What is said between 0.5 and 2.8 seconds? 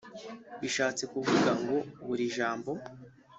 bishatse kuvuga ngo “Buri jambo